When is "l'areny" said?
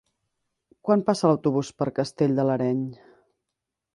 2.49-2.83